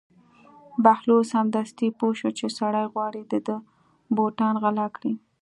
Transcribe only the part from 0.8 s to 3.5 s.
بهلول سمدستي پوه شو چې سړی غواړي د